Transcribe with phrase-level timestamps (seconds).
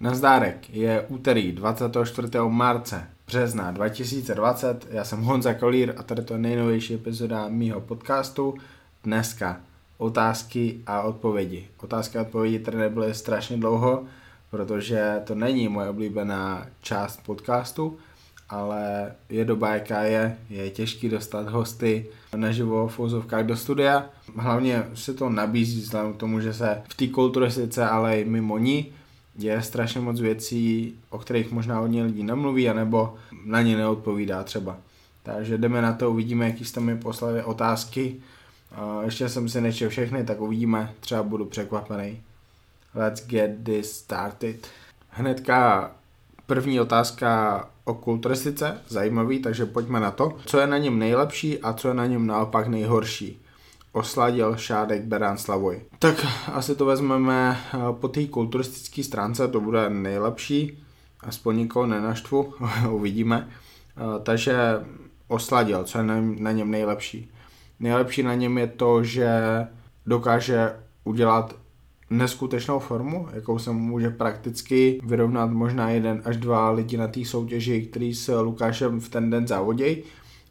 [0.00, 2.28] Nazdárek, je úterý 24.
[2.48, 8.54] marce března 2020, já jsem Honza Kolír a tady to je nejnovější epizoda mýho podcastu.
[9.04, 9.60] Dneska
[9.98, 11.68] otázky a odpovědi.
[11.82, 14.04] Otázky a odpovědi tady nebyly strašně dlouho,
[14.50, 17.98] protože to není moje oblíbená část podcastu,
[18.48, 22.06] ale je doba, jaká je, je těžký dostat hosty
[22.36, 24.04] naživo v úzovkách do studia.
[24.36, 28.58] Hlavně se to nabízí vzhledem k tomu, že se v té kulturistice, ale i mimo
[28.58, 28.92] ní
[29.38, 33.14] je strašně moc věcí, o kterých možná hodně lidí nemluví, anebo
[33.44, 34.76] na ně neodpovídá třeba.
[35.22, 38.16] Takže jdeme na to, uvidíme, jaký jste mi poslali otázky.
[39.04, 42.22] Ještě jsem si nečel všechny, tak uvidíme, třeba budu překvapený.
[42.94, 44.66] Let's get this started.
[45.10, 45.90] Hnedka
[46.46, 50.36] první otázka o kulturistice, zajímavý, takže pojďme na to.
[50.46, 53.38] Co je na něm nejlepší a co je na něm naopak nejhorší?
[53.96, 55.80] Osladil Šádek Berán Slavoj.
[55.98, 60.84] Tak asi to vezmeme eh, po té kulturistické stránce, to bude nejlepší,
[61.20, 62.54] aspoň nikoho nenaštvu,
[62.90, 63.48] uvidíme.
[63.48, 64.56] Eh, takže
[65.28, 66.04] osladil, co je
[66.38, 67.30] na něm nejlepší.
[67.80, 69.30] Nejlepší na něm je to, že
[70.06, 71.54] dokáže udělat
[72.10, 77.82] neskutečnou formu, jakou se může prakticky vyrovnat možná jeden až dva lidi na té soutěži,
[77.82, 80.02] který s Lukášem v ten den závodějí.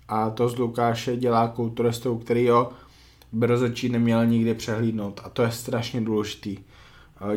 [0.08, 2.72] A to z Lukáše dělá kulturistou, který ho
[3.36, 6.58] by rozhodčí neměl nikdy přehlídnout a to je strašně důležitý.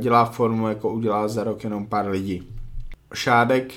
[0.00, 2.56] Dělá formu, jako udělá za rok jenom pár lidí.
[3.14, 3.74] Šádek,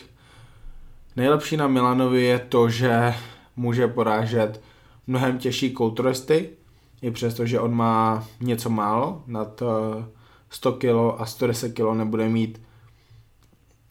[1.15, 3.13] nejlepší na Milanovi je to, že
[3.55, 4.61] může porážet
[5.07, 6.49] mnohem těžší kulturisty,
[7.01, 9.63] i přesto, že on má něco málo, nad
[10.49, 12.61] 100 kg a 110 kg nebude mít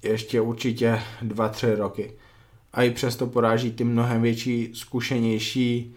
[0.03, 2.13] ještě určitě 2-3 roky.
[2.73, 5.95] A i přesto poráží ty mnohem větší, zkušenější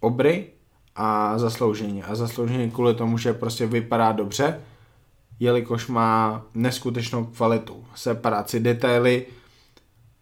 [0.00, 0.46] obry,
[0.96, 2.02] a zaslouženě.
[2.04, 4.60] A zaslouženě kvůli tomu, že prostě vypadá dobře,
[5.40, 9.26] jelikož má neskutečnou kvalitu, separaci, detaily,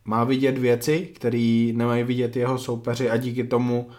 [0.05, 3.91] má vidět věci, které nemají vidět jeho soupeři a díky tomu,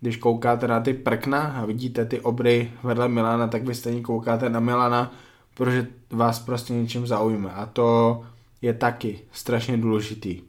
[0.00, 4.50] když koukáte na ty prkna a vidíte ty obry vedle Milana, tak vy stejně koukáte
[4.50, 5.12] na Milana,
[5.54, 8.22] protože vás prostě něčím zaujme a to
[8.62, 10.42] je taky strašně důležitý.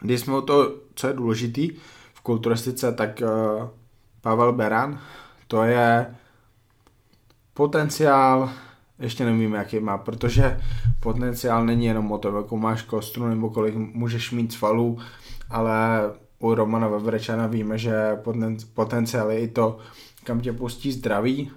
[0.00, 1.70] Když jsme o to, co je důležitý
[2.14, 3.68] v kulturistice, tak uh,
[4.28, 4.98] Pavel Beran,
[5.46, 6.14] to je
[7.54, 8.50] potenciál,
[8.98, 10.60] ještě nevím, jaký má, protože
[11.00, 14.98] potenciál není jenom o tom, jakou máš kostru nebo kolik můžeš mít svalů,
[15.50, 16.00] ale
[16.38, 18.18] u Romana Vevrečana víme, že
[18.74, 19.78] potenciál je i to,
[20.24, 21.50] kam tě pustí zdraví,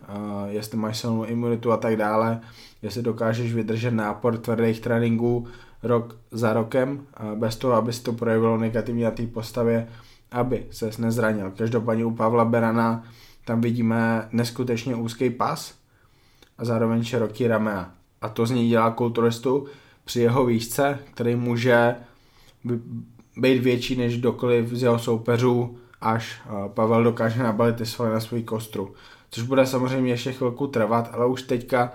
[0.48, 2.42] jestli máš silnou imunitu a tak dále,
[2.82, 5.48] jestli dokážeš vydržet nápor tvrdých tréninků
[5.84, 7.06] rok za rokem,
[7.36, 9.88] bez toho, aby se to projevilo negativně na té postavě,
[10.32, 11.52] aby ses nezranil.
[11.52, 13.04] Každopádně u Pavla Berana
[13.46, 15.76] tam vidíme neskutečně úzký pas
[16.58, 17.96] a zároveň široký ramena.
[18.22, 19.68] A to z něj dělá kulturistu
[20.06, 21.96] při jeho výšce, který může
[23.38, 28.44] být větší než dokoliv z jeho soupeřů, až Pavel dokáže nabalit ty svaly na svůj
[28.44, 28.94] kostru.
[29.30, 31.94] Což bude samozřejmě ještě chvilku trvat, ale už teďka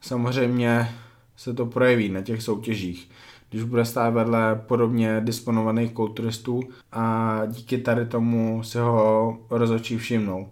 [0.00, 0.94] samozřejmě
[1.36, 3.10] se to projeví na těch soutěžích
[3.50, 6.60] když bude stát vedle podobně disponovaných kulturistů
[6.92, 10.50] a díky tady tomu si ho rozhodčí všimnou.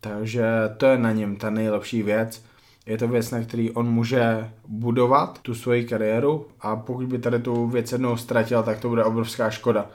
[0.00, 0.44] Takže
[0.76, 2.44] to je na něm ta nejlepší věc.
[2.86, 7.38] Je to věc, na který on může budovat tu svoji kariéru a pokud by tady
[7.38, 9.86] tu věc jednou ztratil, tak to bude obrovská škoda.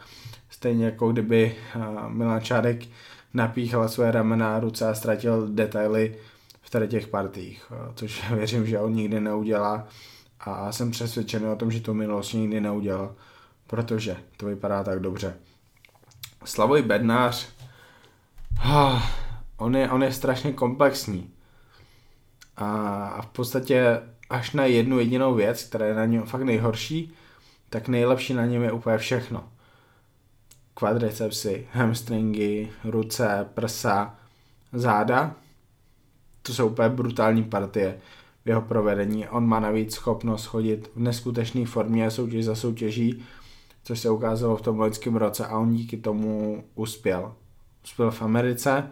[0.50, 2.82] Stejně jako kdyby eh, Milan Čárek
[3.34, 6.16] napíchal své ramena ruce a ztratil detaily
[6.62, 9.88] v tady těch partích, eh, což věřím, že on nikdy neudělá
[10.40, 13.16] a jsem přesvědčený o tom, že to minulost nikdy neudělal,
[13.68, 15.36] protože to vypadá tak dobře.
[16.46, 17.48] Slavoj Bednář,
[19.58, 21.34] on, je, on je strašně komplexní
[22.58, 27.14] a v podstatě až na jednu jedinou věc, která je na něm fakt nejhorší,
[27.70, 29.50] tak nejlepší na něm je úplně všechno.
[30.74, 34.16] Kvadricepsy, hamstringy, ruce, prsa,
[34.74, 35.36] záda,
[36.42, 38.00] to jsou úplně brutální partie
[38.48, 39.28] v jeho provedení.
[39.28, 43.24] On má navíc schopnost chodit v neskutečné formě soutěž za soutěží,
[43.84, 47.34] což se ukázalo v tom loňském roce a on díky tomu uspěl.
[47.84, 48.90] Uspěl v Americe,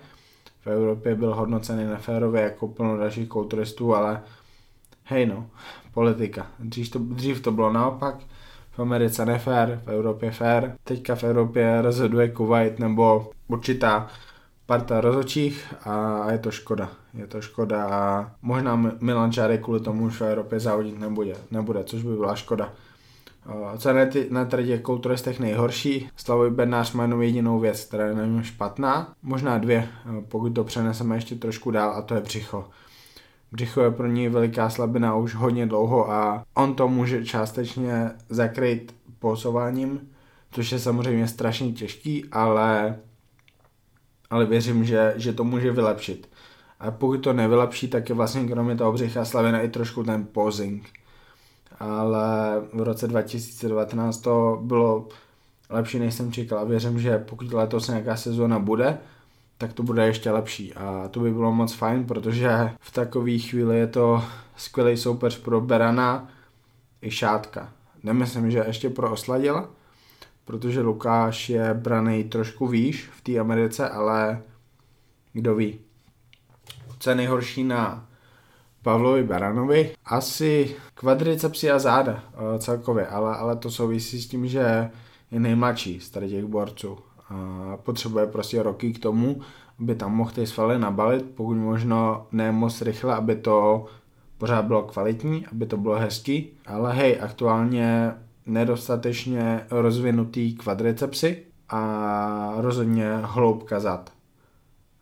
[0.61, 4.21] v Evropě byl hodnocený neférově jako plno dalších kulturistů, ale
[5.03, 5.49] hej no,
[5.93, 6.47] politika.
[6.59, 8.15] Dřív to, dřív to bylo naopak,
[8.71, 10.75] v Americe nefér, v Evropě fér.
[10.83, 14.07] Teďka v Evropě rozhoduje Kuwait nebo určitá
[14.65, 16.89] parta rozočích a je to škoda.
[17.13, 21.83] Je to škoda a možná Milan Čárek kvůli tomu už v Evropě závodit nebude, nebude
[21.83, 22.73] což by byla škoda.
[23.77, 26.09] Co je na těch kulturistech nejhorší?
[26.15, 29.13] Slavoj Bednář má jenom jedinou věc, která je na něm špatná.
[29.23, 29.87] Možná dvě,
[30.27, 32.69] pokud to přeneseme ještě trošku dál, a to je břicho.
[33.51, 38.95] Břicho je pro něj veliká slabina už hodně dlouho a on to může částečně zakryt
[39.19, 40.09] posováním,
[40.51, 42.95] což je samozřejmě strašně těžký, ale,
[44.35, 46.29] ale věřím, že, že to může vylepšit.
[46.79, 50.89] A pokud to nevylepší, tak je vlastně kromě toho břicha slabina i trošku ten posing.
[51.79, 52.27] Ale
[52.73, 55.07] v roce 2019 to bylo
[55.69, 56.59] lepší, než jsem čekal.
[56.59, 58.97] A věřím, že pokud letos nějaká sezóna bude,
[59.57, 60.73] tak to bude ještě lepší.
[60.73, 64.23] A to by bylo moc fajn, protože v takové chvíli je to
[64.57, 66.29] skvělý soupeř pro Berana
[67.01, 67.69] i Šátka.
[68.03, 69.69] Nemyslím, že ještě pro Osladila,
[70.45, 74.41] protože Lukáš je braný trošku výš v té Americe, ale
[75.33, 75.79] kdo ví.
[76.99, 78.07] Co je nejhorší na
[78.81, 79.91] Pavlovi Baranovi?
[80.05, 84.89] Asi kvadricepsy a záda eh, celkově, ale, ale to souvisí s tím, že
[85.31, 86.97] je nejmladší z tady těch borců.
[87.29, 89.41] A potřebuje prostě roky k tomu,
[89.79, 93.85] aby tam mohl ty svaly nabalit, pokud možno ne moc rychle, aby to
[94.37, 98.13] pořád bylo kvalitní, aby to bylo hezký, ale hej, aktuálně
[98.45, 104.11] nedostatečně rozvinutý kvadricepsy a rozhodně hloubka zad.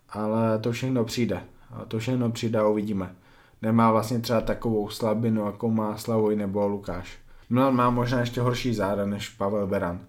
[0.09, 1.43] Ale to všechno přijde.
[1.87, 3.15] To všechno přijde a uvidíme.
[3.61, 7.17] Nemá vlastně třeba takovou slabinu, jako má Slavoj nebo Lukáš.
[7.49, 9.99] Milan má možná ještě horší záda než Pavel Beran.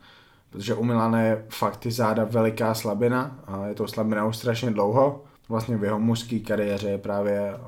[0.51, 4.71] Protože u Milana je fakt ty záda veliká slabina a je to slabina už strašně
[4.71, 5.25] dlouho.
[5.49, 7.59] Vlastně v jeho mužské kariéře je právě eh,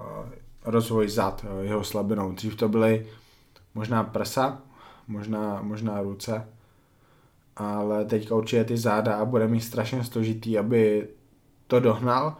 [0.64, 2.32] rozvoj zad eh, jeho slabinou.
[2.32, 3.06] Dřív to byly
[3.74, 4.62] možná prsa,
[5.08, 6.48] možná, možná ruce,
[7.56, 11.08] ale teďka určitě ty záda a bude mít strašně složitý, aby
[11.66, 12.36] to dohnal,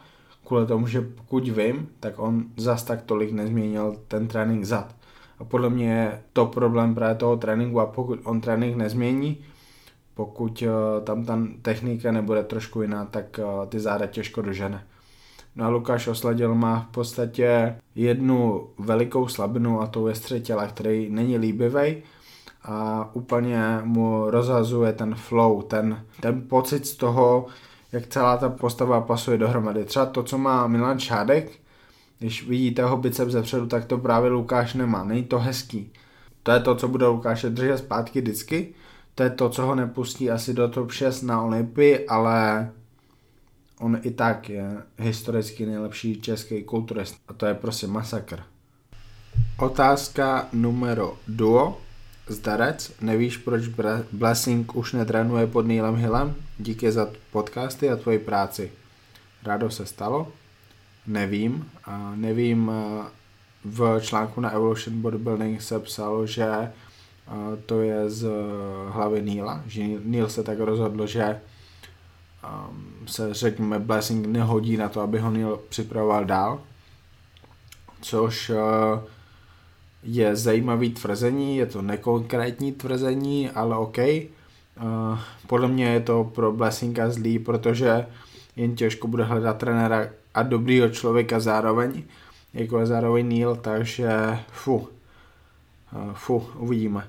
[0.47, 4.95] kvůli tomu, že pokud vím, tak on zas tak tolik nezměnil ten trénink zad.
[5.39, 9.39] A podle mě je to problém právě toho tréninku a pokud on trénink nezmění,
[10.15, 14.87] pokud uh, tam ta technika nebude trošku jiná, tak uh, ty záda těžko dožene.
[15.57, 20.67] No a Lukáš Osladil má v podstatě jednu velikou slabinu a to je střed těla,
[20.67, 22.03] který není líbivý
[22.67, 27.47] a úplně mu rozhazuje ten flow, ten, ten pocit z toho,
[27.93, 29.85] jak celá ta postava pasuje dohromady.
[29.85, 31.53] Třeba to, co má Milan Šádek,
[32.19, 35.05] když vidíte ho biceps zepředu, tak to právě Lukáš nemá.
[35.05, 35.93] Není to hezký.
[36.43, 38.75] To je to, co bude Lukáše držet zpátky vždycky.
[39.15, 42.71] To je to, co ho nepustí asi do top 6 na Olympii, ale
[43.81, 47.17] on i tak je historicky nejlepší český kulturist.
[47.29, 48.43] A to je prostě masakr.
[49.59, 51.86] Otázka numero duo.
[52.29, 53.69] Zdarec, nevíš, proč
[54.13, 56.35] Blessing už netrénuje pod Neilem Hillem?
[56.59, 58.73] Díky za podcasty a tvoji práci.
[59.43, 60.33] Rádo se stalo?
[61.07, 61.71] Nevím.
[61.85, 62.73] A nevím,
[63.65, 66.73] v článku na Evolution Bodybuilding se psalo, že
[67.67, 68.29] to je z
[68.91, 71.41] hlavy Neila, že Neil se tak rozhodl, že
[73.07, 76.61] se řekněme Blessing nehodí na to, aby ho Neil připravoval dál,
[78.01, 78.53] což
[80.07, 83.99] je zajímavý tvrzení, je to nekonkrétní tvrzení, ale OK.
[83.99, 88.07] Uh, podle mě je to pro Blessinga zlý, protože
[88.57, 92.03] jen těžko bude hledat trenéra a dobrýho člověka zároveň,
[92.55, 94.89] jako je zároveň Neil, takže fu, uh,
[96.15, 97.07] fu, uvidíme.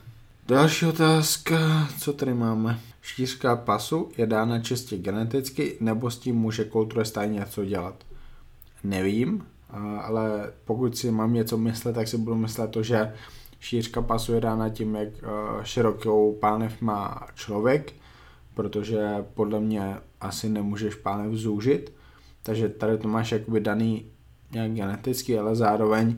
[0.47, 2.79] Další otázka, co tady máme?
[3.01, 7.95] Štířka pasu je dána čistě geneticky, nebo s tím může kulturista něco dělat?
[8.83, 9.43] Nevím,
[10.01, 13.13] ale pokud si mám něco myslet, tak si budu myslet to, že
[13.59, 15.09] šířka pasu je dána tím, jak
[15.63, 17.93] širokou pánev má člověk,
[18.53, 21.93] protože podle mě asi nemůžeš pánev zúžit,
[22.43, 24.05] takže tady to máš jakoby daný
[24.51, 26.17] nějak geneticky, ale zároveň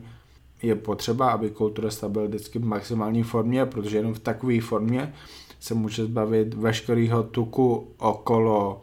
[0.62, 5.14] je potřeba, aby kulturista byl vždycky v maximální formě, protože jenom v takové formě
[5.60, 8.82] se může zbavit veškerého tuku okolo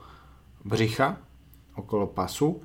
[0.65, 1.17] břicha,
[1.75, 2.61] okolo pasu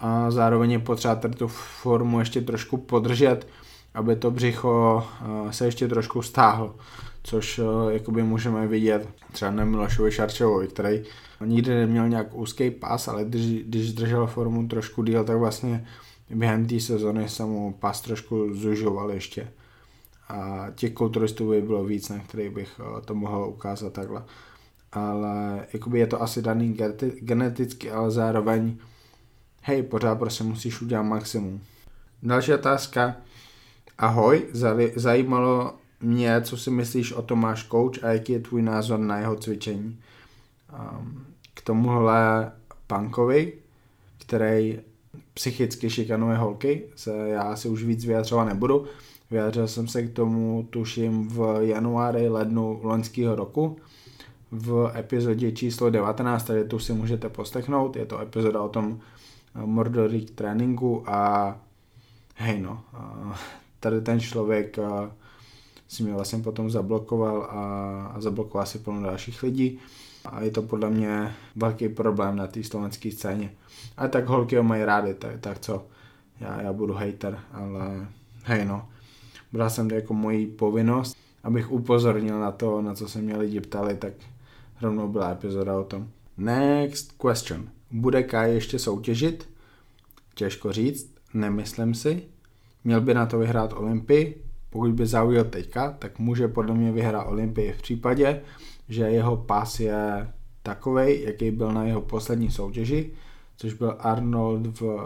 [0.00, 3.46] a zároveň je potřeba tady tu formu ještě trošku podržet,
[3.94, 5.04] aby to břicho
[5.48, 6.74] eh, se ještě trošku stáhlo,
[7.22, 11.02] což eh, jakoby můžeme vidět třeba na Milošovi Šarčevovi, který
[11.44, 15.86] nikdy neměl nějak úzký pas, ale když, když držel formu trošku díl, tak vlastně
[16.30, 19.48] během té sezony se mu pas trošku zužoval ještě.
[20.28, 24.24] A těch kulturistů by bylo víc, na kterých bych eh, to mohl ukázat takhle.
[24.92, 26.76] Ale jakoby je to asi daný
[27.20, 28.76] geneticky, ale zároveň
[29.60, 31.60] hej, pořád prostě musíš udělat maximum.
[32.22, 33.16] Další otázka.
[33.98, 34.46] Ahoj,
[34.96, 39.36] zajímalo mě, co si myslíš o Tomáš Coach a jaký je tvůj názor na jeho
[39.36, 39.98] cvičení.
[40.72, 42.52] Um, k tomuhle
[42.86, 43.52] punkovi,
[44.18, 44.80] který
[45.34, 48.86] psychicky šikanuje holky, se já si už víc vyjadřovat nebudu.
[49.30, 53.76] Vyjadřil jsem se k tomu, tuším, v januári, lednu loňského roku
[54.50, 59.00] v epizodě číslo 19, tady tu si můžete poslechnout, je to epizoda o tom,
[59.54, 61.56] Mordory tréninku a
[62.34, 62.84] hej no,
[63.80, 64.78] tady ten člověk
[65.88, 69.78] si mě vlastně potom zablokoval a, a zablokoval si plno dalších lidí
[70.24, 73.52] a je to podle mě velký problém na té slovenské scéně.
[73.96, 75.86] A tak holky ho mají rády, tak, tak co,
[76.40, 78.08] já, já budu hater, ale
[78.44, 78.88] hej no,
[79.52, 83.60] bral jsem to jako moji povinnost, abych upozornil na to, na co se mě lidi
[83.60, 84.12] ptali, tak
[84.82, 86.08] rovnou byla epizoda o tom.
[86.36, 87.70] Next question.
[87.90, 89.48] Bude Kai ještě soutěžit?
[90.34, 92.22] Těžko říct, nemyslím si.
[92.84, 97.26] Měl by na to vyhrát Olympii, pokud by zaujel teďka, tak může podle mě vyhrát
[97.26, 98.42] Olympii v případě,
[98.88, 100.32] že jeho pas je
[100.62, 103.10] takový, jaký byl na jeho poslední soutěži,
[103.56, 104.98] což byl Arnold v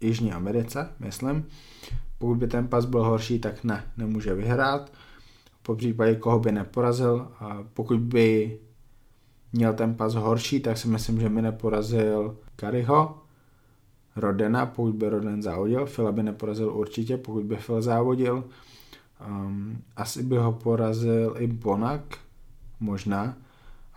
[0.00, 1.46] Jižní Americe, myslím.
[2.18, 4.92] Pokud by ten pas byl horší, tak ne, nemůže vyhrát.
[5.62, 7.28] Po případě, koho by neporazil,
[7.74, 8.58] pokud by
[9.52, 13.18] měl ten pas horší, tak si myslím, že mi neporazil Kariho,
[14.16, 18.44] Rodena, pokud by Roden závodil, Fila by neporazil určitě, pokud by Phil závodil.
[19.26, 22.18] Um, asi by ho porazil i Bonak,
[22.80, 23.36] možná,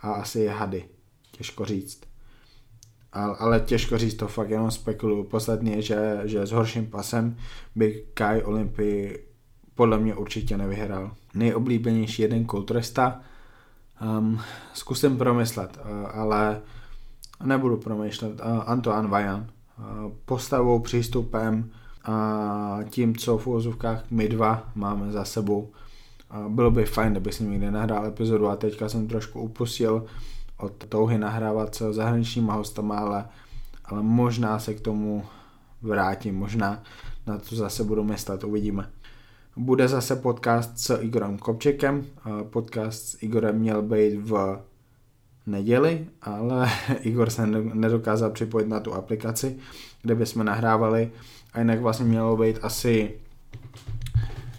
[0.02, 0.84] a asi je Hady.
[1.30, 2.00] Těžko říct.
[3.12, 5.24] Ale, ale těžko říct, to fakt jenom spekuluju.
[5.24, 7.36] Poslední je, že, že s horším pasem
[7.74, 9.28] by Kai Olympii
[9.74, 11.10] podle mě určitě nevyhrál.
[11.34, 13.20] Nejoblíbenější jeden kulturista,
[14.00, 14.40] um,
[14.74, 16.60] zkusím promyslet, uh, ale
[17.44, 18.40] nebudu promýšlet.
[18.40, 19.46] Uh, Antoine Vajan.
[19.78, 21.70] Uh, postavou, přístupem,
[22.04, 25.70] a tím, co v úvozovkách my dva máme za sebou.
[26.30, 30.06] A bylo by fajn, kdyby jsem někde nahrál epizodu a teďka jsem trošku upustil
[30.56, 33.24] od touhy nahrávat se zahraničníma hostama, ale,
[33.84, 35.24] ale možná se k tomu
[35.82, 36.82] vrátím, možná
[37.26, 38.90] na to zase budu myslet, uvidíme.
[39.56, 42.06] Bude zase podcast s Igorem Kopčekem.
[42.50, 44.60] Podcast s Igorem měl být v
[45.46, 46.70] neděli, ale
[47.00, 49.56] Igor se nedokázal připojit na tu aplikaci,
[50.02, 51.10] kde bychom nahrávali
[51.52, 53.14] a jinak vlastně mělo být asi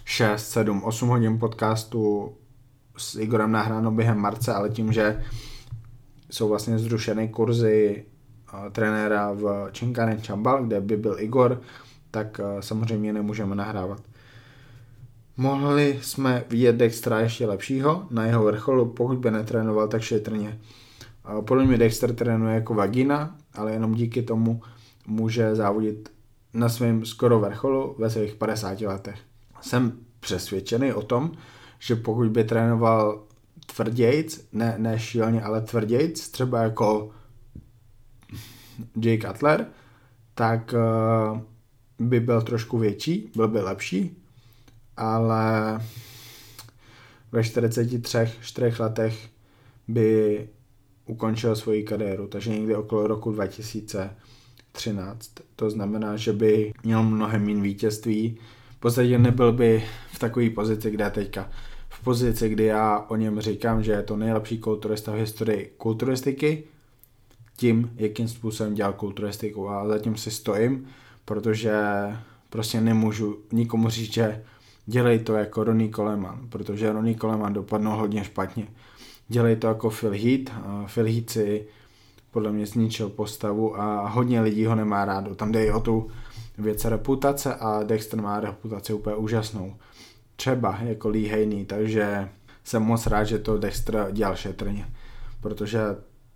[0.04, 2.32] 6, 7, 8 hodin podcastu
[2.96, 5.22] s Igorem nahráno během marce, ale tím, že
[6.30, 8.04] jsou vlastně zrušeny kurzy
[8.54, 11.60] uh, trenéra v Činkanen Čambal, kde by byl Igor,
[12.10, 14.15] tak uh, samozřejmě nemůžeme nahrávat.
[15.36, 20.60] Mohli jsme vidět Dextra ještě lepšího na jeho vrcholu, pokud by netrénoval tak šetrně.
[21.40, 24.62] Podle mě Dexter trénuje jako vagina, ale jenom díky tomu
[25.06, 26.08] může závodit
[26.54, 29.18] na svém skoro vrcholu ve svých 50 letech.
[29.60, 31.32] Jsem přesvědčený o tom,
[31.78, 33.22] že pokud by trénoval
[33.66, 37.10] tvrdějc, ne, ne šíleně, ale tvrdějc, třeba jako
[39.00, 39.66] Jake Cutler,
[40.34, 41.38] tak uh,
[41.98, 44.22] by byl trošku větší, byl by lepší,
[44.96, 45.80] ale
[47.32, 49.28] ve 43 4 letech
[49.88, 50.48] by
[51.06, 54.10] ukončil svoji kariéru, takže někdy okolo roku 2000
[54.76, 55.30] 13.
[55.56, 58.38] To znamená, že by měl mnohem méně vítězství.
[58.76, 61.50] V podstatě nebyl by v takové pozici, kde je teďka.
[61.88, 66.64] V pozici, kdy já o něm říkám, že je to nejlepší kulturista v historii kulturistiky,
[67.56, 69.68] tím, jakým způsobem dělal kulturistiku.
[69.68, 70.86] A zatím si stojím,
[71.24, 71.74] protože
[72.50, 74.44] prostě nemůžu nikomu říct, že
[74.86, 78.66] dělej to jako Ronnie Coleman, protože Ronnie Coleman dopadnul hodně špatně.
[79.28, 80.52] Dělej to jako Phil Heath.
[80.94, 81.66] Phil Heath si
[82.30, 85.34] podle mě zničil postavu a hodně lidí ho nemá rádo.
[85.34, 86.06] Tam jde i o tu
[86.58, 89.74] věc reputace a Dexter má reputaci úplně úžasnou.
[90.36, 92.28] Třeba jako Lee Haney, takže
[92.64, 94.88] jsem moc rád, že to Dexter dělal šetrně,
[95.40, 95.80] protože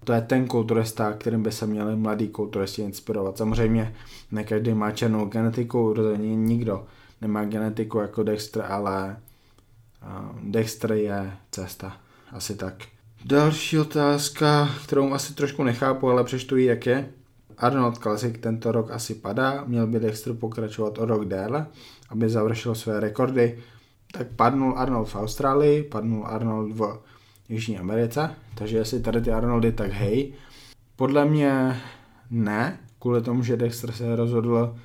[0.04, 3.38] to je ten kulturista, kterým by se měli mladí kulturisti inspirovat.
[3.38, 3.94] Samozřejmě
[4.30, 6.84] ne každý má černou genetiku, rozhodně nikdo
[7.20, 9.16] nemá genetiku jako Dexter, ale
[10.42, 11.96] Dexter je cesta.
[12.32, 12.74] Asi tak.
[13.24, 17.10] Další otázka, kterou asi trošku nechápu, ale přečtu ji, jak je.
[17.58, 21.66] Arnold Classic tento rok asi padá, měl by Dexter pokračovat o rok déle,
[22.08, 23.58] aby završil své rekordy.
[24.12, 26.98] Tak padnul Arnold v Austrálii, padnul Arnold v
[27.48, 30.34] Jižní Americe, takže jestli tady ty Arnoldy, tak hej.
[30.96, 31.80] Podle mě
[32.30, 34.76] ne, kvůli tomu, že Dexter se rozhodl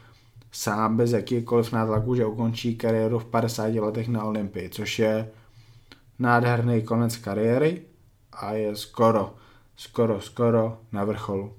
[0.55, 5.29] sám bez jakýkoliv nátlaku, že ukončí kariéru v 50 letech na Olympii, což je
[6.19, 7.81] nádherný konec kariéry,
[8.33, 9.33] a je skoro,
[9.75, 11.53] skoro, skoro na vrcholu.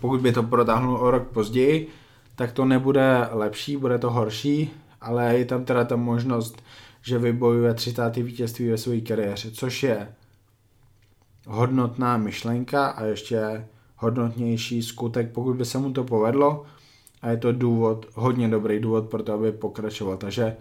[0.00, 1.88] Pokud by to protáhnul o rok později,
[2.34, 6.62] tak to nebude lepší, bude to horší, ale je tam teda ta možnost,
[7.02, 8.16] že vybojuje 30.
[8.16, 10.08] vítězství ve své kariéře, což je
[11.46, 13.66] hodnotná myšlenka a ještě
[13.96, 16.66] hodnotnější skutek, pokud by se mu to povedlo
[17.22, 20.16] a je to důvod, hodně dobrý důvod pro to, aby pokračoval.
[20.16, 20.56] Takže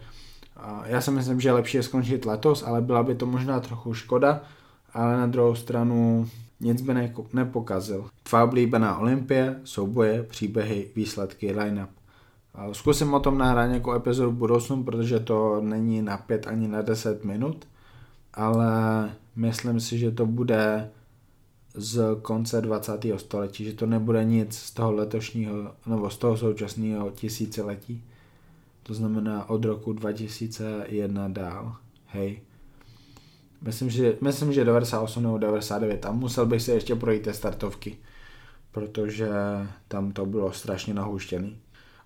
[0.86, 3.94] já si myslím, že je lepší je skončit letos, ale byla by to možná trochu
[3.94, 4.42] škoda,
[4.94, 6.28] ale na druhou stranu
[6.60, 8.06] nic by ne- nepokazil.
[8.24, 11.90] Tvá oblíbená olympie, souboje, příběhy, výsledky, line-up.
[12.72, 16.82] Zkusím o tom nahrát nějakou epizodu v budoucnu, protože to není na 5 ani na
[16.82, 17.68] 10 minut,
[18.34, 20.90] ale myslím si, že to bude
[21.76, 23.06] z konce 20.
[23.18, 25.54] století, že to nebude nic z toho letošního
[25.86, 28.04] nebo z toho současného tisíciletí.
[28.84, 31.76] To znamená od roku 2001 dál.
[32.06, 32.42] Hej.
[33.62, 36.06] Myslím, že, myslím, že 98 nebo 99.
[36.06, 37.98] A musel bych se ještě projít té startovky,
[38.72, 39.30] protože
[39.88, 41.58] tam to bylo strašně nahuštěný.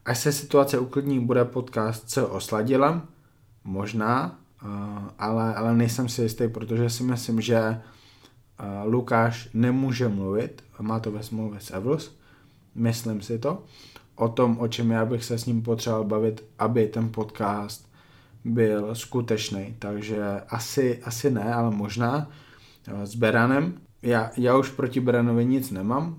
[0.06, 3.02] Až se situace uklidní, bude podcast se osladila,
[3.64, 4.40] možná,
[5.20, 7.82] ale, ale nejsem si jistý, protože si myslím, že
[8.84, 12.16] Lukáš nemůže mluvit, má to ve smlouvě s Evels,
[12.76, 13.64] myslím si to,
[14.16, 17.90] o tom, o čem já bych se s ním potřeboval bavit, aby ten podcast
[18.46, 19.76] byl skutečný.
[19.80, 22.30] Takže asi, asi ne, ale možná
[23.04, 23.74] s Beranem.
[24.02, 26.16] Já, já už proti Beranovi nic nemám,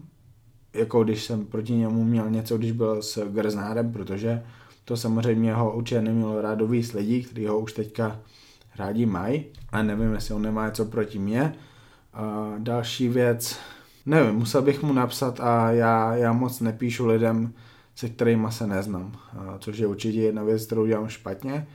[0.74, 4.42] jako když jsem proti němu měl něco, když byl s Grznárem, protože
[4.84, 8.20] to samozřejmě ho určitě nemělo rádo víc lidí, kteří ho už teďka
[8.78, 11.54] rádi mají, a nevím, jestli on nemá něco proti mně.
[12.12, 13.58] A další věc,
[14.06, 17.52] nevím, musel bych mu napsat a já, já moc nepíšu lidem,
[17.94, 21.66] se kterými se neznám, a což je určitě jedna věc, kterou dělám špatně,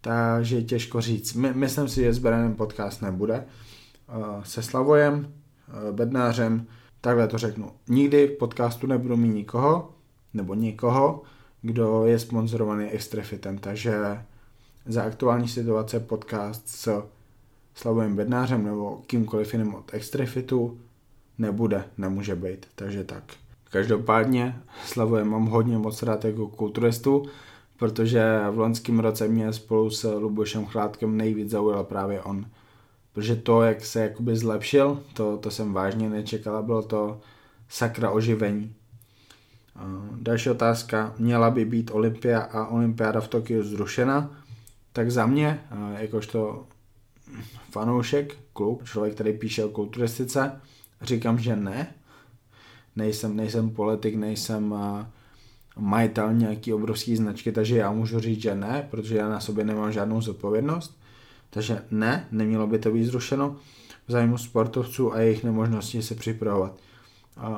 [0.00, 1.34] takže těžko říct.
[1.34, 3.44] My, myslím si, že s Berenem podcast nebude.
[4.42, 5.32] Se Slavojem,
[5.92, 6.66] Bednářem,
[7.00, 7.70] takhle to řeknu.
[7.88, 9.90] Nikdy v podcastu nebudu mít nikoho,
[10.34, 11.22] nebo nikoho,
[11.62, 14.22] kdo je sponzorovaný Extrafitem, takže
[14.86, 17.02] za aktuální situace podcast s
[17.74, 20.80] Slavovým Bednářem nebo kýmkoliv jiným od Extrafitu
[21.38, 23.24] nebude, nemůže být, takže tak.
[23.70, 27.26] Každopádně Slavoje mám hodně moc rád jako kulturistu,
[27.76, 32.46] protože v loňském roce mě spolu s Lubošem Chládkem nejvíc zaujal právě on.
[33.12, 37.20] Protože to, jak se jakoby zlepšil, to, to jsem vážně nečekala, bylo to
[37.68, 38.74] sakra oživení.
[40.14, 44.30] Další otázka, měla by být Olympia a olympiáda v Tokiu zrušena?
[44.92, 45.60] Tak za mě,
[45.98, 46.66] jakožto
[47.70, 50.60] fanoušek, klub, člověk, který píše o kulturistice,
[51.02, 51.94] říkám, že ne.
[52.96, 54.74] Nejsem, nejsem politik, nejsem
[55.76, 59.92] majitel nějaký obrovský značky, takže já můžu říct, že ne, protože já na sobě nemám
[59.92, 60.98] žádnou zodpovědnost.
[61.50, 63.56] Takže ne, nemělo by to být zrušeno
[64.06, 66.80] v zájmu sportovců a jejich nemožnosti se připravovat.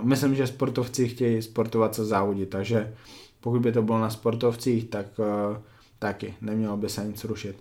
[0.03, 2.95] Myslím, že sportovci chtějí sportovat se závodit, takže
[3.41, 5.27] pokud by to bylo na sportovcích, tak uh,
[5.99, 7.57] taky nemělo by se nic rušit.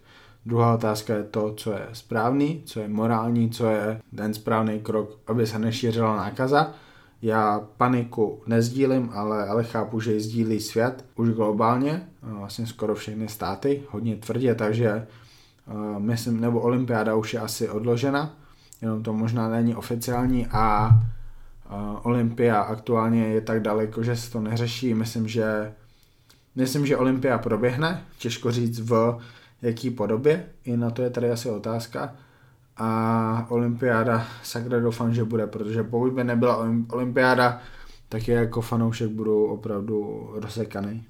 [0.45, 5.19] Druhá otázka je to, co je správný, co je morální, co je ten správný krok,
[5.27, 6.71] aby se nešířila nákaza.
[7.21, 13.27] Já paniku nezdílím, ale, ale chápu, že ji sdílí svět už globálně, vlastně skoro všechny
[13.27, 15.07] státy, hodně tvrdě, takže
[15.97, 18.33] myslím, nebo olympiáda už je asi odložena,
[18.81, 20.99] jenom to možná není oficiální a
[22.03, 24.93] Olympia aktuálně je tak daleko, že se to neřeší.
[24.93, 25.73] Myslím, že
[26.55, 29.19] myslím, že Olympia proběhne, těžko říct v
[29.65, 32.15] jaký podobě, i na to je tady asi otázka.
[32.77, 36.57] A olympiáda, sakra doufám, že bude, protože pokud by nebyla
[36.89, 37.61] olympiáda,
[38.09, 41.03] tak je jako fanoušek budu opravdu rozsekaný.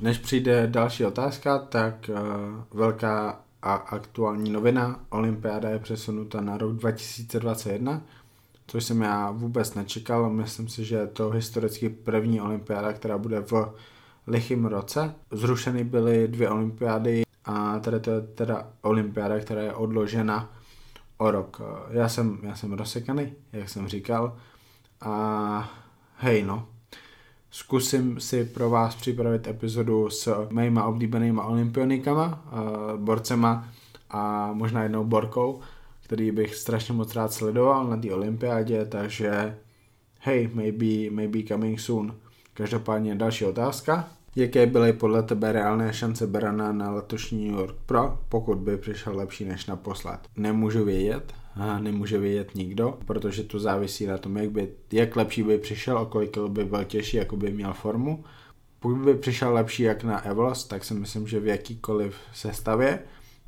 [0.00, 6.72] Než přijde další otázka, tak uh, velká a aktuální novina, olympiáda je přesunuta na rok
[6.72, 8.02] 2021,
[8.66, 10.30] což jsem já vůbec nečekal.
[10.30, 13.74] Myslím si, že je to historicky první olympiáda, která bude v
[14.26, 15.14] lichým roce.
[15.30, 20.52] Zrušeny byly dvě olympiády a tady to je teda olympiáda, která je odložena
[21.18, 21.62] o rok.
[21.90, 24.36] Já jsem, já jsem rozsekaný, jak jsem říkal.
[25.00, 25.70] A
[26.16, 26.68] hej no,
[27.50, 32.44] zkusím si pro vás připravit epizodu s mýma oblíbenýma olympionikama,
[32.96, 33.68] borcema
[34.10, 35.60] a možná jednou borkou,
[36.04, 39.58] který bych strašně moc rád sledoval na té olympiádě, takže
[40.20, 42.14] hej, maybe, maybe coming soon.
[42.54, 44.08] Každopádně další otázka.
[44.38, 49.16] Jaké byly podle tebe reálné šance Berana na letošní New York Pro, pokud by přišel
[49.16, 50.20] lepší než naposled?
[50.36, 55.42] Nemůžu vědět, a nemůže vědět nikdo, protože to závisí na tom, jak, by, jak lepší
[55.42, 58.24] by přišel, o kolik by byl těžší, jako by měl formu.
[58.80, 62.98] Pokud by přišel lepší jak na Evlos, tak si myslím, že v jakýkoliv sestavě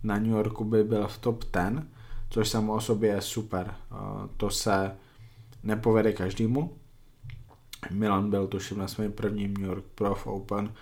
[0.02, 1.82] na New Yorku by byl v top 10,
[2.30, 3.74] což samo o sobě je super.
[4.36, 4.96] To se
[5.62, 6.79] nepovede každému,
[7.90, 10.72] Milan byl tuším na svém prvním New York Prof Open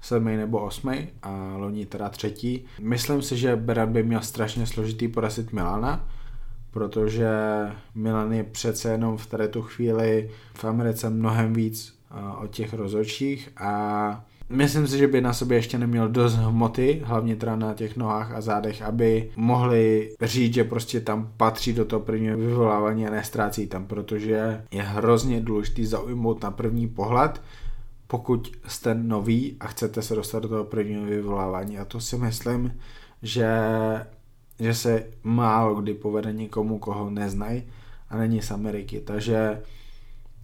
[0.00, 2.64] sedmý nebo osmý a loni teda třetí.
[2.80, 6.08] Myslím si, že Berat by měl strašně složitý porazit Milana,
[6.70, 7.28] protože
[7.94, 11.98] Milan je přece jenom v této chvíli v Americe mnohem víc
[12.42, 17.36] o těch rozhodčích a Myslím si, že by na sobě ještě neměl dost hmoty, hlavně
[17.36, 22.00] teda na těch nohách a zádech, aby mohli říct, že prostě tam patří do toho
[22.00, 27.42] prvního vyvolávání a nestrácí tam, protože je hrozně důležitý zaujmout na první pohled,
[28.06, 31.78] pokud jste nový a chcete se dostat do toho prvního vyvolávání.
[31.78, 32.78] A to si myslím,
[33.22, 33.48] že,
[34.60, 37.62] že se málo kdy povede někomu, koho neznají
[38.10, 39.00] a není z Ameriky.
[39.00, 39.60] Takže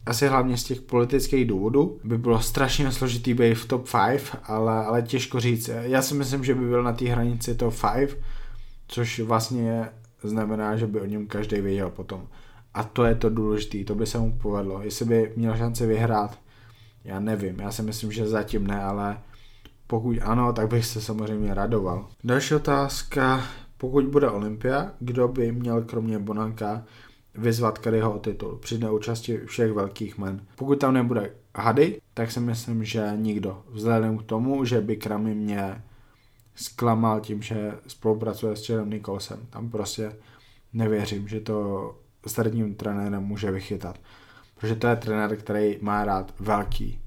[0.06, 4.84] asi hlavně z těch politických důvodů by bylo strašně složitý být v top 5, ale,
[4.84, 5.70] ale těžko říct.
[5.82, 8.18] Já si myslím, že by byl na té hranici top 5,
[8.88, 9.88] což vlastně
[10.22, 12.28] znamená, že by o něm každý věděl potom.
[12.74, 14.82] A to je to důležité, to by se mu povedlo.
[14.82, 16.38] Jestli by měl šanci vyhrát,
[17.04, 19.18] já nevím, já si myslím, že zatím ne, ale
[19.86, 22.08] pokud ano, tak bych se samozřejmě radoval.
[22.24, 23.44] Další otázka,
[23.78, 26.84] pokud bude Olympia, kdo by měl kromě Bonanka
[27.34, 30.46] vyzvat Karyho o titul při neúčasti všech velkých men.
[30.56, 33.62] Pokud tam nebude Hady, tak si myslím, že nikdo.
[33.70, 35.82] Vzhledem k tomu, že by Kramy mě
[36.54, 39.46] zklamal tím, že spolupracuje s Čerem Nikolsem.
[39.50, 40.16] Tam prostě
[40.72, 43.98] nevěřím, že to starým trenérem může vychytat.
[44.54, 47.00] Protože to je trenér, který má rád velký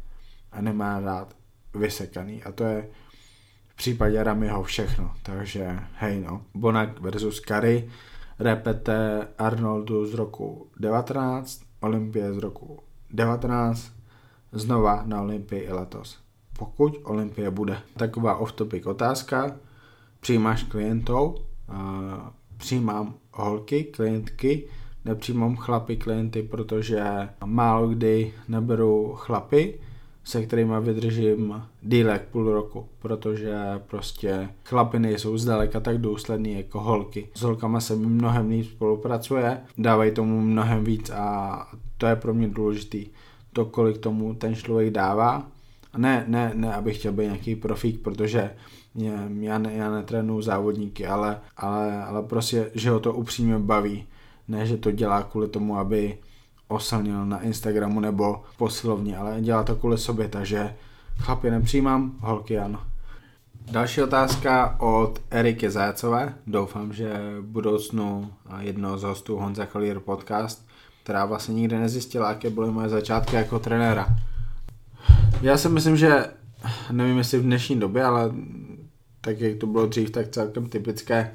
[0.52, 1.36] a nemá rád
[1.76, 2.44] vysekaný.
[2.44, 2.90] A to je
[3.68, 5.14] v případě Ramiho všechno.
[5.24, 6.46] Takže hej no.
[6.54, 7.90] Bonak versus Kary
[8.40, 12.80] repete Arnoldu z roku 19, Olympie z roku
[13.12, 13.92] 19,
[14.52, 16.20] znova na Olympii i letos.
[16.60, 17.78] Pokud Olympie bude.
[17.98, 19.56] Taková off-topic otázka.
[20.20, 21.36] Přijímáš klientou?
[22.58, 24.68] Přijímám holky, klientky,
[25.06, 29.80] nepřijímám chlapy, klienty, protože málo kdy neberu chlapy,
[30.24, 33.56] se kterými vydržím díl jak půl roku, protože
[33.88, 37.30] prostě chlapy nejsou zdaleka tak důsledný jako holky.
[37.34, 42.34] S holkama se mi mnohem líp spolupracuje, dávají tomu mnohem víc a to je pro
[42.34, 43.06] mě důležitý.
[43.54, 45.48] To, kolik tomu ten člověk dává.
[45.94, 48.52] A ne, ne, ne, abych chtěl být nějaký profík, protože
[49.40, 54.06] já, ne, já netrénuju závodníky, ale, ale, ale prostě, že ho to upřímně baví.
[54.48, 56.18] Ne, že to dělá kvůli tomu, aby
[56.74, 60.76] oslnil na Instagramu nebo posilovně, ale dělá to kvůli sobě, takže
[61.18, 62.80] chlapy nepřijímám, holky ano.
[63.72, 66.34] Další otázka od Eriky Zajacové.
[66.48, 70.68] Doufám, že v budoucnu jedno z hostů Honza Kalír podcast,
[71.04, 74.08] která vlastně nikdy nezjistila, jaké byly moje začátky jako trenéra.
[75.42, 76.26] Já si myslím, že
[76.92, 78.32] nevím jestli v dnešní době, ale
[79.22, 81.32] tak jak to bylo dřív, tak celkem typické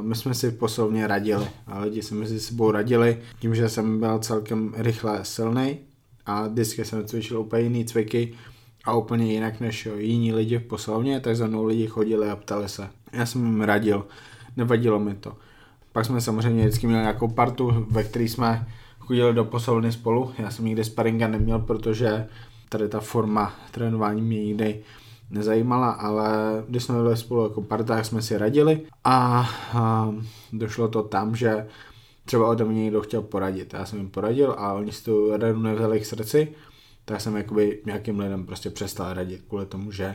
[0.00, 4.18] my jsme si poslovně radili a lidi se mezi sebou radili tím, že jsem byl
[4.18, 5.78] celkem rychle silný
[6.26, 8.34] a vždycky jsem cvičil úplně jiný cviky
[8.84, 12.68] a úplně jinak než jiní lidi v poslovně, tak za mnou lidi chodili a ptali
[12.68, 12.88] se.
[13.12, 14.06] Já jsem jim radil,
[14.56, 15.36] nevadilo mi to.
[15.92, 18.66] Pak jsme samozřejmě vždycky měli nějakou partu, ve které jsme
[18.98, 20.32] chodili do poslovny spolu.
[20.38, 22.26] Já jsem nikdy sparinga neměl, protože
[22.68, 24.80] tady ta forma trénování mě nikdy
[25.30, 26.28] nezajímala, ale
[26.68, 30.14] když jsme byli spolu jako parta, jsme si radili a, a
[30.52, 31.66] došlo to tam, že
[32.24, 33.74] třeba ode mě někdo chtěl poradit.
[33.74, 36.48] Já jsem jim poradil a oni si tu radu nevzali k srdci,
[37.04, 40.14] tak jsem jakoby nějakým lidem prostě přestal radit kvůli tomu, že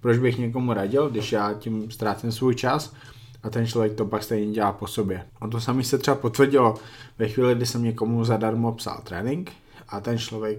[0.00, 2.94] proč bych někomu radil, když já tím ztrácím svůj čas
[3.42, 5.26] a ten člověk to pak stejně dělá po sobě.
[5.40, 6.74] A to samé se třeba potvrdilo
[7.18, 9.52] ve chvíli, kdy jsem někomu zadarmo psal trénink
[9.88, 10.58] a ten člověk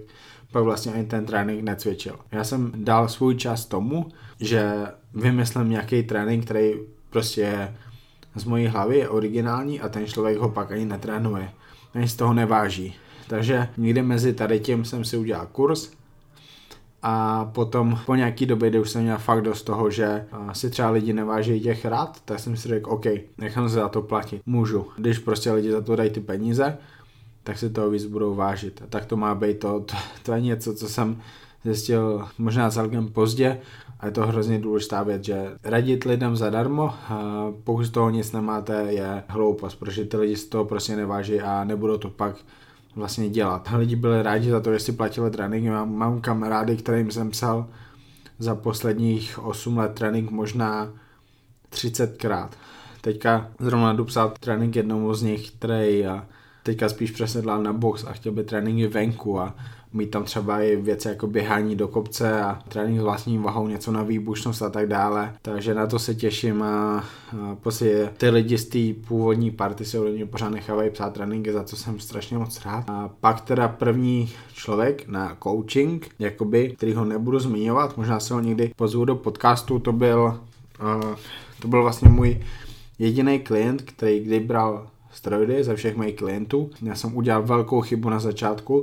[0.51, 2.15] pak vlastně ani ten trénink necvičil.
[2.31, 4.05] Já jsem dal svůj čas tomu,
[4.39, 4.73] že
[5.13, 6.73] vymyslím nějaký trénink, který
[7.09, 7.75] prostě je
[8.35, 11.51] z mojí hlavy, je originální a ten člověk ho pak ani netrénuje.
[11.93, 12.95] Ani z toho neváží.
[13.27, 15.91] Takže někde mezi tady tím jsem si udělal kurz
[17.03, 20.89] a potom po nějaký době, kdy už jsem měl fakt dost toho, že si třeba
[20.89, 23.05] lidi neváží těch rád, tak jsem si řekl, OK,
[23.37, 24.87] nechám se za to platit, můžu.
[24.97, 26.77] Když prostě lidi za to dají ty peníze,
[27.43, 28.81] tak si toho víc budou vážit.
[28.83, 31.21] A tak to má být, to, to, to je něco, co jsem
[31.63, 33.61] zjistil možná celkem pozdě
[33.99, 36.93] a je to hrozně důležitá věc, že radit lidem zadarmo,
[37.63, 41.63] pokud z toho nic nemáte, je hloupost, protože ty lidi z toho prostě neváží a
[41.63, 42.35] nebudou to pak
[42.95, 43.69] vlastně dělat.
[43.77, 45.67] Lidi byli rádi za to, že si platili trénink.
[45.67, 47.67] Mám, mám kamarády, kterým jsem psal
[48.39, 50.89] za posledních 8 let trénink možná
[51.71, 52.49] 30krát.
[53.01, 56.05] Teďka zrovna jdu psát trénink jednomu z nich, který
[56.63, 59.55] teďka spíš přesedlal na box a chtěl by tréninky venku a
[59.93, 63.91] mít tam třeba i věci jako běhání do kopce a trénink s vlastní vahou, něco
[63.91, 65.33] na výbušnost a tak dále.
[65.41, 66.97] Takže na to se těším a,
[67.41, 71.53] a prostě ty lidi z té původní party se ode mě pořád nechávají psát tréninky,
[71.53, 72.89] za co jsem strašně moc rád.
[72.89, 78.39] A pak teda první člověk na coaching, jakoby, který ho nebudu zmiňovat, možná se ho
[78.39, 80.39] někdy pozvu do podcastu, to byl,
[80.81, 81.15] uh,
[81.59, 82.41] to byl vlastně můj
[82.99, 86.69] jediný klient, který kdy bral steroidy ze všech mých klientů.
[86.81, 88.81] Já jsem udělal velkou chybu na začátku,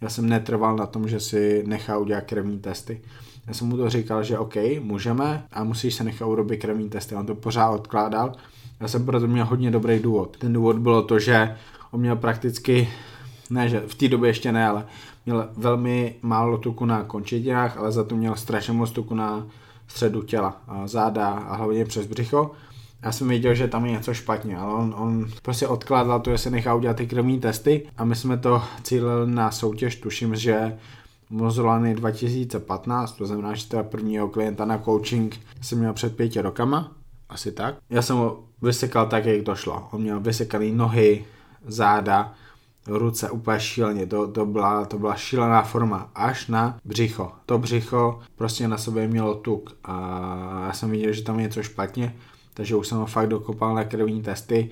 [0.00, 3.00] já jsem netrval na tom, že si nechá udělat krevní testy.
[3.46, 7.14] Já jsem mu to říkal, že OK, můžeme a musíš se nechat urobit krevní testy.
[7.14, 8.32] On to pořád odkládal.
[8.80, 10.36] Já jsem proto měl hodně dobrý důvod.
[10.36, 11.56] Ten důvod bylo to, že
[11.90, 12.88] on měl prakticky,
[13.50, 14.86] ne, že v té době ještě ne, ale
[15.26, 19.46] měl velmi málo tuku na končetinách, ale za to měl strašně moc tuku na
[19.86, 22.50] středu těla, záda a hlavně přes břicho.
[23.02, 26.50] Já jsem věděl, že tam je něco špatně, ale on, on prostě odkládal to, jestli
[26.50, 30.78] nechá udělat ty krevní testy a my jsme to cílili na soutěž, tuším, že
[31.30, 36.92] Mozolany 2015, to znamená, že teda prvního klienta na coaching jsem měl před pěti rokama,
[37.28, 37.74] asi tak.
[37.90, 39.88] Já jsem ho vysekal tak, jak to šlo.
[39.90, 41.24] On měl vysekaný nohy,
[41.66, 42.34] záda,
[42.86, 47.32] ruce úplně šíleně, to, to, byla, to byla šílená forma, až na břicho.
[47.46, 51.62] To břicho prostě na sobě mělo tuk a já jsem viděl, že tam je něco
[51.62, 52.14] špatně,
[52.58, 54.70] takže už jsem ho fakt dokopal na krevní testy.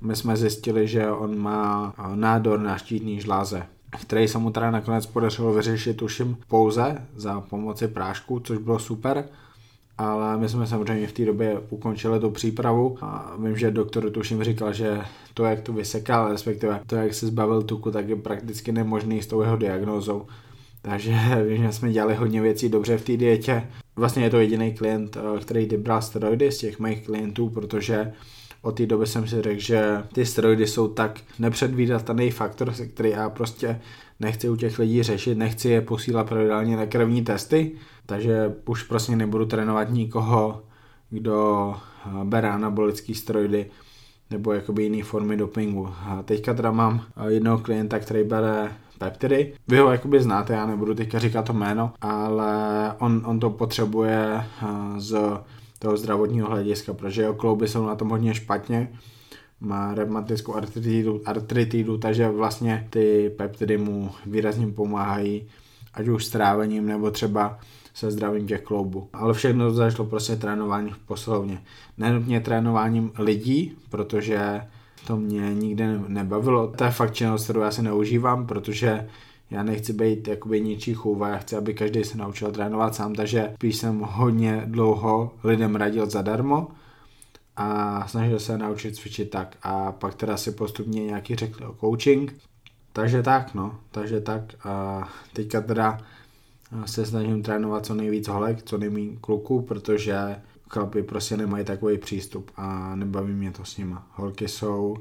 [0.00, 3.66] My jsme zjistili, že on má nádor na štítný žláze,
[4.00, 9.24] který se mu teda nakonec podařilo vyřešit tuším pouze za pomoci prášku, což bylo super
[9.98, 14.44] ale my jsme samozřejmě v té době ukončili tu přípravu a vím, že doktor tuším
[14.44, 15.00] říkal, že
[15.34, 19.26] to, jak to vysekal, respektive to, jak se zbavil tuku, tak je prakticky nemožný s
[19.26, 20.26] tou jeho diagnózou.
[20.84, 21.12] Takže
[21.48, 23.68] vím, že jsme dělali hodně věcí dobře v té dietě.
[23.96, 28.12] Vlastně je to jediný klient, eh, který vybral steroidy z těch mých klientů, protože
[28.62, 33.10] od té doby jsem si řekl, že ty steroidy jsou tak nepředvídatelný faktor, se který
[33.10, 33.80] já prostě
[34.20, 37.72] nechci u těch lidí řešit, nechci je posílat pravidelně na krevní testy,
[38.06, 40.62] takže už prostě nebudu trénovat nikoho,
[41.10, 41.74] kdo
[42.06, 43.66] eh, bere anabolický steroidy
[44.30, 45.88] nebo jakoby jiný formy dopingu.
[45.88, 49.54] A teďka teda mám eh, jednoho klienta, který bere peptidy.
[49.68, 54.44] Vy ho jakoby znáte, já nebudu teďka říkat to jméno, ale on, on to potřebuje
[54.62, 55.18] eh, z
[55.78, 58.92] toho zdravotního hlediska, protože jeho klouby jsou na tom hodně špatně,
[59.60, 65.48] má reumatickou artritidu, artritidu, takže vlastně ty peptidy mu výrazně pomáhají,
[65.94, 67.58] ať už strávením nebo třeba
[67.94, 69.08] se zdravím těch kloubů.
[69.12, 71.62] Ale všechno to zašlo prostě trénováním v posilovně.
[71.98, 74.60] Nenutně trénováním lidí, protože
[75.06, 76.68] to mě nikdy nebavilo.
[76.68, 79.08] To je fakt činnost, kterou já si neužívám, protože
[79.50, 83.50] já nechci být jakoby ničí chůva, já chci, aby každý se naučil trénovat sám, takže
[83.54, 86.68] spíš jsem hodně dlouho lidem radil zadarmo
[87.56, 89.56] a snažil se naučit cvičit tak.
[89.62, 92.34] A pak teda si postupně nějaký řekli o coaching,
[92.92, 94.42] takže tak no, takže tak.
[94.66, 95.98] A teďka teda
[96.86, 100.36] se snažím trénovat co nejvíc holek, co nejméně kluků, protože
[100.68, 104.06] chlapy prostě nemají takový přístup a nebaví mě to s nima.
[104.12, 104.96] Holky jsou,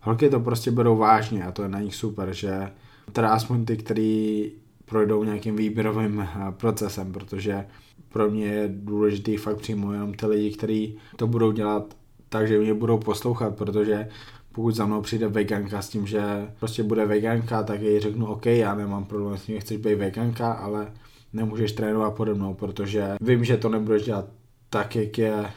[0.00, 2.72] holky to prostě berou vážně a to je na nich super, že
[3.12, 4.52] teda aspoň ty, který
[4.84, 7.66] projdou nějakým výběrovým eh, procesem, protože
[8.08, 11.96] pro mě je důležitý fakt přímo jenom ty lidi, kteří to budou dělat
[12.28, 14.08] tak, že mě budou poslouchat, protože
[14.52, 16.22] pokud za mnou přijde veganka s tím, že
[16.58, 20.52] prostě bude veganka, tak jej řeknu OK, já nemám problém s tím, chceš být veganka,
[20.52, 20.92] ale
[21.32, 24.28] nemůžeš trénovat pode mnou, protože vím, že to nebudeš dělat
[24.72, 25.52] tak, jak je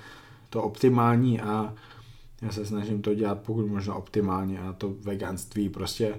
[0.50, 1.74] to optimální a
[2.42, 6.16] já se snažím to dělat pokud možno optimálně a to veganství prostě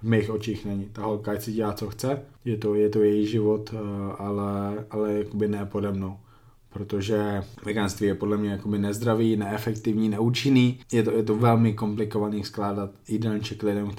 [0.00, 0.88] v mých očích není.
[0.92, 3.78] Ta holka si dělá, co chce, je to, je to její život, eh,
[4.18, 6.18] ale, ale jakoby ne pode mnou
[6.72, 10.80] protože veganství je podle mě jakoby nezdravý, neefektivní, neúčinný.
[10.92, 13.90] Je to, je to velmi komplikovaný skládat jídelníček lidem,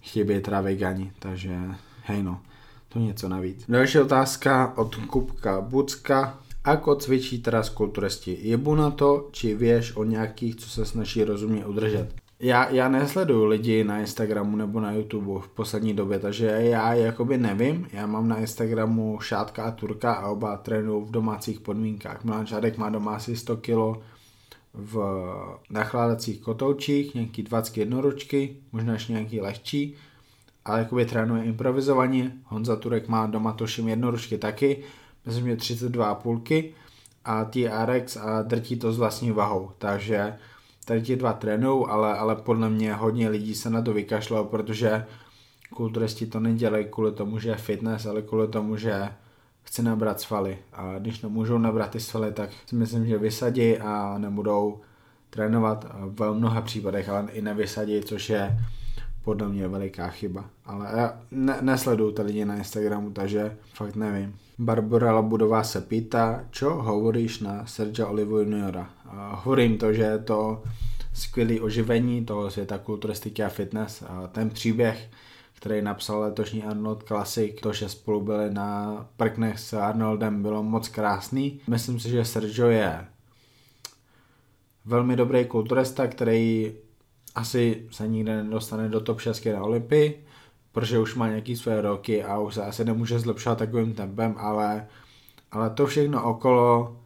[0.00, 1.58] chtějí být teda vegani, takže
[2.04, 2.40] hej no,
[2.88, 3.64] to něco navíc.
[3.68, 6.38] Další otázka od Kupka Bucka.
[6.64, 8.38] Ako cvičí teraz kulturisti?
[8.42, 12.14] Jebu na to, či věš o nějakých, co se snaží rozumně udržet?
[12.40, 17.38] Já, já nesleduju lidi na Instagramu nebo na YouTube v poslední době, takže já jakoby
[17.38, 17.88] nevím.
[17.92, 22.24] Já mám na Instagramu Šátka a Turka a oba trénují v domácích podmínkách.
[22.24, 24.00] Milan Šádek má doma asi 100 kg
[24.74, 24.98] v
[25.70, 29.94] nachládacích kotoučích, nějaký 20 jednoručky, možná ještě nějaký lehčí,
[30.64, 32.32] ale jakoby trénuje improvizovaně.
[32.44, 34.82] Honza Turek má doma toším jednoručky taky,
[35.26, 36.74] myslím, že 32 půlky
[37.24, 40.36] a TRX a drtí to s vlastní vahou, takže
[40.84, 45.06] tady ti dva trénují, ale, ale podle mě hodně lidí se na to vykašlo, protože
[45.74, 49.08] kulturisti to nedělají kvůli tomu, že je fitness, ale kvůli tomu, že
[49.62, 50.58] chce nabrat svaly.
[50.72, 54.80] A když nemůžou nabrat ty svaly, tak si myslím, že vysadí a nebudou
[55.30, 58.58] trénovat v mnoha případech, ale i nevysadí, což je
[59.24, 60.44] podle mě veliká chyba.
[60.64, 64.36] Ale já ne, nesleduju ty lidi na Instagramu, takže fakt nevím.
[64.58, 68.90] Barbara Labudová se pýta, čo hovoríš na Sergio Olivu juniora.
[69.30, 70.62] Hovorím to, že je to
[71.12, 74.02] skvělé oživení toho světa kulturistiky a fitness.
[74.02, 75.10] A ten příběh,
[75.54, 80.88] který napsal letošní Arnold Classic, to, že spolu byli na prknech s Arnoldem, bylo moc
[80.88, 81.60] krásný.
[81.68, 83.06] Myslím si, že Sergio je
[84.84, 86.72] velmi dobrý kulturista, který
[87.34, 90.24] asi se nikdy nedostane do top 6 na Olympii,
[90.72, 94.86] protože už má nějaký své roky a už se asi nemůže zlepšovat takovým tempem, ale,
[95.52, 96.96] ale to všechno okolo,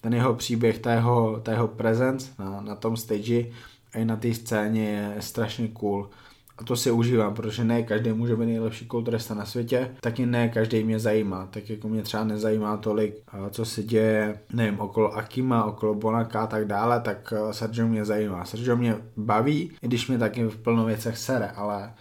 [0.00, 3.46] ten jeho příběh, ta jeho, ta jeho presence na, na tom stage
[3.94, 6.10] a i na té scéně je strašně cool.
[6.58, 10.48] A to si užívám, protože ne každý může být nejlepší kulturista na světě, taky ne
[10.48, 13.14] každý mě zajímá, tak jako mě třeba nezajímá tolik,
[13.50, 18.44] co se děje, nevím, okolo Akima, okolo Bonaka a tak dále, tak Sergio mě zajímá.
[18.44, 21.92] Sergio mě baví, i když mě taky v plno věcech sere, ale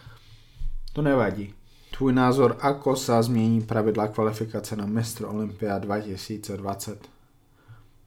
[0.93, 1.53] to nevadí.
[1.97, 7.07] Tvůj názor, ako sa změní pravidla kvalifikace na mistr Olympia 2020?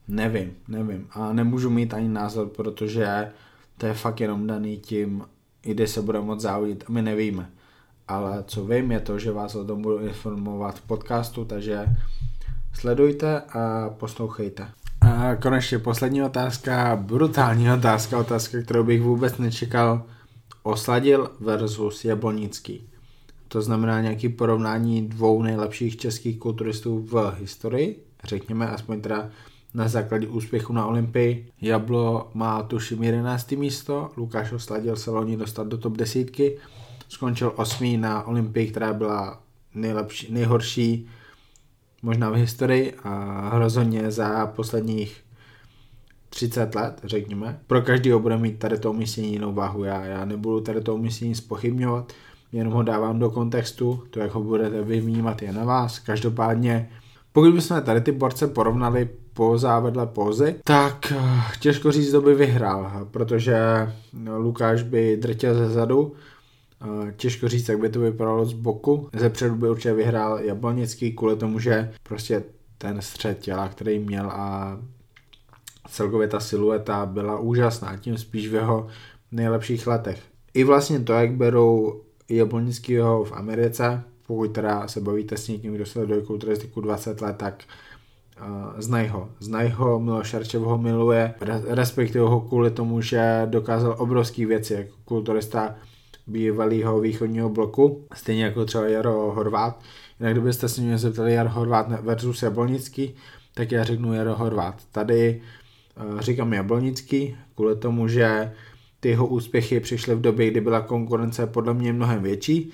[0.08, 1.06] Nevím, nevím.
[1.10, 3.32] A nemůžu mít ani názor, protože
[3.78, 5.24] to je fakt jenom daný tím,
[5.64, 7.50] kde se bude moc závodit my nevíme.
[8.08, 11.86] Ale co vím je to, že vás o tom budu informovat v podcastu, takže
[12.72, 14.68] sledujte a poslouchejte.
[15.00, 20.02] A konečně poslední otázka, brutální otázka, otázka, kterou bych vůbec nečekal.
[20.62, 22.88] Osladil versus Jablonický.
[23.48, 29.30] To znamená nějaké porovnání dvou nejlepších českých kulturistů v historii, řekněme aspoň teda
[29.74, 31.48] na základě úspěchu na Olympii.
[31.60, 33.52] Jablo má tuším 11.
[33.52, 36.58] místo, Lukáš Osladil se loni dostat do top desítky,
[37.08, 38.00] skončil 8.
[38.00, 39.40] na Olympii, která byla
[39.74, 41.08] nejlepší, nejhorší
[42.02, 45.20] možná v historii a rozhodně za posledních
[46.28, 47.60] 30 let, řekněme.
[47.66, 49.84] Pro každého bude mít tady to umístění jinou váhu.
[49.84, 52.12] Já, já nebudu tady to umístění spochybňovat,
[52.52, 55.98] jenom ho dávám do kontextu, to jak ho budete vy vnímat je na vás.
[55.98, 56.90] Každopádně,
[57.32, 62.34] pokud bychom tady ty borce porovnali póza vedle pózy, tak eh, těžko říct, kdo by
[62.34, 63.56] vyhrál, protože
[64.12, 66.12] no, Lukáš by drtil ze zadu,
[66.82, 69.08] eh, těžko říct, jak by to vypadalo z boku.
[69.16, 72.42] Ze předu by určitě vyhrál Jablonický kvůli tomu, že prostě
[72.78, 74.78] ten střed těla, který měl a
[75.88, 78.86] celkově ta silueta byla úžasná, tím spíš v jeho
[79.32, 80.22] nejlepších letech.
[80.54, 85.86] I vlastně to, jak berou Jablonického v Americe, pokud teda se bavíte s někým, kdo
[85.86, 87.64] sleduje kulturistiku 20 let, tak
[88.78, 89.28] znají ho.
[89.40, 91.34] Znají ho, Miloš Arčev ho miluje,
[91.68, 95.74] respektive ho kvůli tomu, že dokázal obrovské věci jako kulturista
[96.26, 99.80] bývalého východního bloku, stejně jako třeba Jaro Horvát.
[100.20, 103.14] Jinak kdybyste se mě zeptali Jaro Horvát versus Jablonický,
[103.54, 104.82] tak já řeknu Jaro Horvát.
[104.92, 105.42] Tady
[106.12, 108.52] uh, říkám Jablonický, kvůli tomu, že
[109.00, 112.70] ty jeho úspěchy přišly v době, kdy byla konkurence podle mě mnohem větší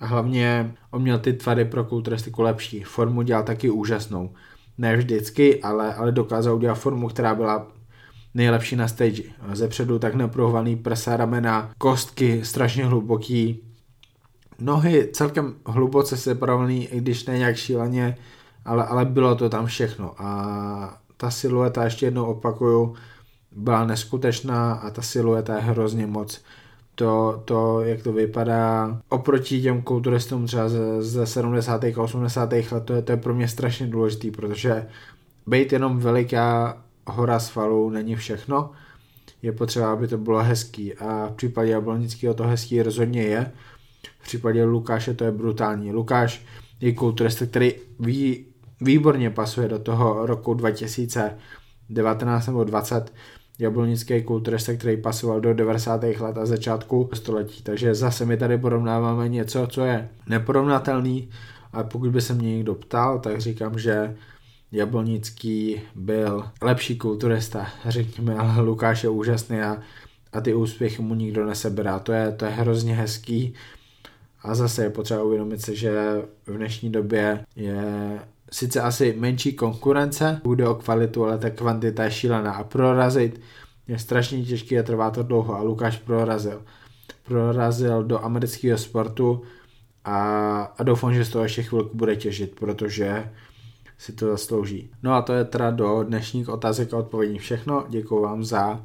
[0.00, 2.82] a hlavně on měl ty tvary pro kulturistiku lepší.
[2.82, 4.30] Formu dělal taky úžasnou.
[4.78, 7.66] Ne vždycky, ale, ale dokázal udělat formu, která byla
[8.34, 9.22] nejlepší na stage.
[9.52, 13.62] Ze předu tak neprohovaný prsa, ramena, kostky strašně hluboký,
[14.58, 18.16] nohy celkem hluboce separovaný, i když ne nějak šíleně,
[18.64, 20.14] ale, ale bylo to tam všechno.
[20.22, 22.94] A ta silueta, ještě jednou opakuju,
[23.52, 26.42] byla neskutečná a ta silueta je hrozně moc.
[26.94, 31.84] To, to, jak to vypadá oproti těm kulturistům třeba ze, ze 70.
[31.84, 32.52] a 80.
[32.52, 34.86] let, to je, to je pro mě strašně důležitý, protože
[35.46, 38.70] být jenom veliká hora svalů není všechno,
[39.42, 43.52] je potřeba, aby to bylo hezký a v případě Jablonického to hezký rozhodně je,
[44.20, 45.92] v případě Lukáše to je brutální.
[45.92, 46.42] Lukáš
[46.80, 48.46] je kulturista, který ví,
[48.80, 53.12] výborně pasuje do toho roku 2019 nebo 20,
[53.58, 56.02] jablonický kulturista, který pasoval do 90.
[56.02, 57.62] let a začátku století.
[57.62, 61.28] Takže zase my tady porovnáváme něco, co je neporovnatelný,
[61.72, 64.16] a pokud by se mě někdo ptal, tak říkám, že
[64.72, 69.82] Jablonický byl lepší kulturista, řekněme, ale Lukáš je úžasný a,
[70.32, 71.98] a ty úspěchy mu nikdo neseberá.
[71.98, 73.54] To je, to je hrozně hezký
[74.42, 78.18] a zase je potřeba uvědomit si, že v dnešní době je
[78.50, 83.40] sice asi menší konkurence, bude o kvalitu, ale ta kvantita je šílená a prorazit
[83.88, 86.62] je strašně těžké a trvá to dlouho a Lukáš prorazil.
[87.22, 89.42] Prorazil do amerického sportu
[90.04, 93.30] a, a doufám, že z toho ještě chvilku bude těžit, protože
[93.98, 94.90] si to zaslouží.
[95.02, 97.84] No a to je teda do dnešních otázek a odpovědí všechno.
[97.88, 98.84] Děkuji vám za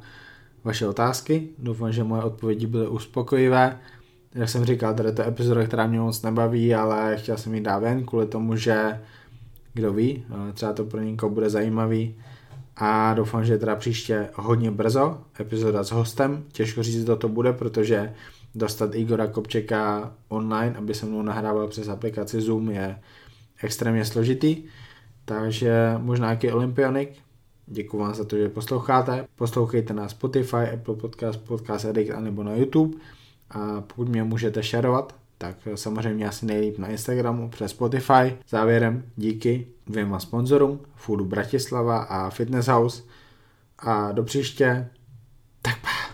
[0.64, 1.48] vaše otázky.
[1.58, 3.78] Doufám, že moje odpovědi byly uspokojivé.
[4.34, 7.78] Jak jsem říkal, tady to epizoda, která mě moc nebaví, ale chtěl jsem ji dát
[7.78, 9.00] ven kvůli tomu, že
[9.74, 12.14] kdo ví, třeba to pro někoho bude zajímavý.
[12.76, 17.52] A doufám, že teda příště hodně brzo, epizoda s hostem, těžko říct, kdo to bude,
[17.52, 18.14] protože
[18.54, 22.98] dostat Igora Kopčeka online, aby se mnou nahrával přes aplikaci Zoom je
[23.62, 24.64] extrémně složitý,
[25.24, 27.10] takže možná nějaký olympionik,
[27.72, 29.26] Děkuji vám za to, že posloucháte.
[29.36, 32.98] Poslouchejte na Spotify, Apple Podcast, Podcast Addict anebo na YouTube.
[33.50, 38.36] A pokud mě můžete šerovat, tak samozřejmě asi nejlíp na Instagramu přes Spotify.
[38.48, 43.02] Závěrem díky dvěma sponzorům, Foodu Bratislava a Fitness House.
[43.78, 44.88] A do příště,
[45.62, 45.99] tak pa.